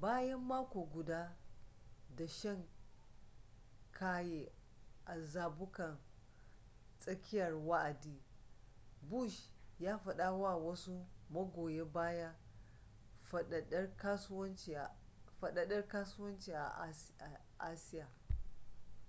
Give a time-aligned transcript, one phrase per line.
[0.00, 1.36] bayan mako guda
[2.16, 2.68] da shan
[3.92, 4.52] kaye
[5.04, 5.98] a zabukan
[6.98, 8.22] tsakiyar wa'adi
[9.02, 12.34] bush ya fada wa wasu magoya baya
[13.22, 13.86] fadadar
[15.88, 16.88] kasuwanci a
[17.58, 18.08] asiya